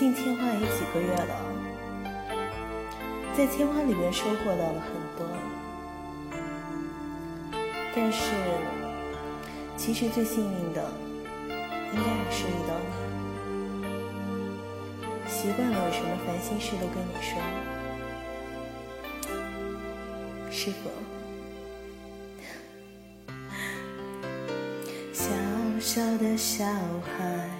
[0.00, 1.44] 进天花也几个月了，
[3.36, 5.26] 在天花里面收获到了很多，
[7.94, 8.32] 但是
[9.76, 10.82] 其实最幸运的，
[11.92, 12.86] 应该还是遇到你。
[15.28, 17.38] 习惯了有什么烦心事都跟你说，
[20.50, 20.88] 是否？
[25.12, 25.30] 小
[25.78, 27.59] 小的小孩。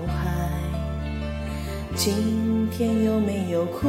[2.03, 3.87] 今天有没有哭？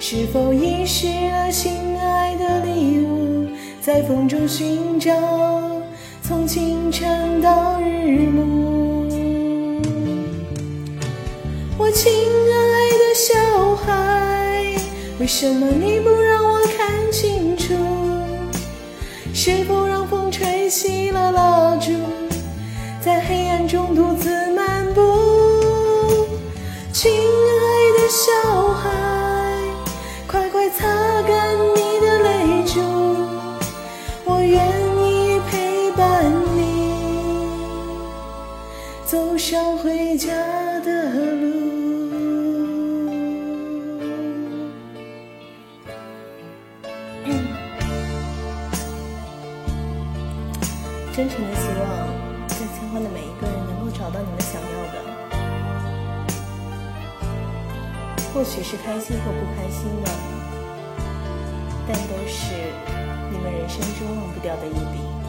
[0.00, 3.46] 是否遗失了心爱的礼物？
[3.80, 5.12] 在风中寻找，
[6.20, 9.06] 从清晨到日暮。
[11.78, 14.74] 我亲爱的小孩，
[15.20, 17.72] 为什么你不让我看清楚？
[19.32, 21.92] 是否让风吹熄了蜡烛，
[23.00, 24.39] 在黑暗中独自？
[39.40, 40.30] 上回家
[40.80, 41.48] 的路。
[51.12, 51.88] 真诚的希望，
[52.48, 54.96] 在千花的每一个人能够找到你们想要的。
[58.34, 60.10] 或许是开心或不开心的，
[61.88, 62.54] 但都是
[63.32, 65.19] 你们人生中忘不掉的一笔。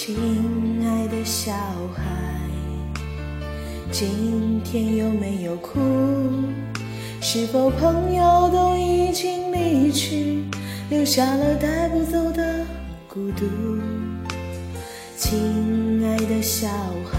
[0.00, 0.14] 亲
[0.86, 1.52] 爱的小
[1.92, 2.04] 孩，
[3.90, 5.80] 今天有没有哭？
[7.20, 10.44] 是否朋友都已经离去，
[10.88, 12.64] 留下了带不走的
[13.08, 13.44] 孤独？
[15.16, 16.68] 亲爱的小
[17.10, 17.18] 孩，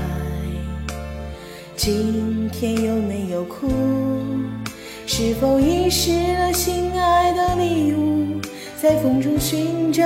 [1.76, 3.68] 今天有没有哭？
[5.06, 8.40] 是否遗失了心爱的礼物，
[8.82, 10.06] 在风中寻找，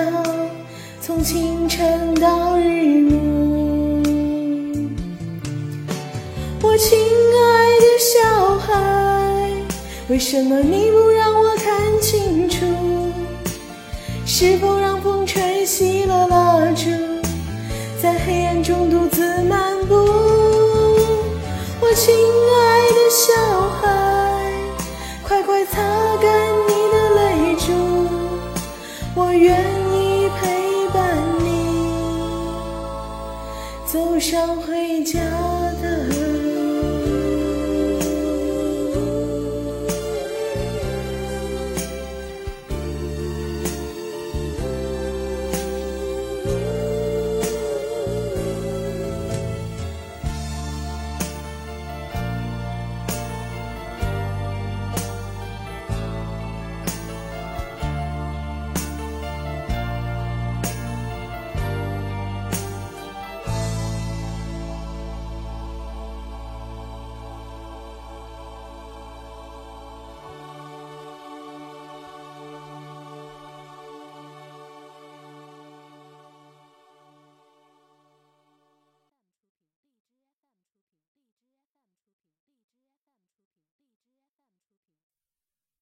[1.06, 4.02] 从清晨到日暮？
[6.62, 9.52] 我亲爱的小孩。
[10.08, 12.66] 为什么你不让我看清楚？
[14.26, 16.90] 是否让风吹熄了蜡烛，
[18.02, 19.96] 在黑暗中独自漫步？
[21.82, 23.34] 我亲爱的小
[23.82, 24.54] 孩，
[25.22, 25.82] 快快擦
[26.22, 26.32] 干
[26.70, 27.74] 你的泪珠，
[29.16, 29.60] 我愿
[34.34, 35.63] 想回家。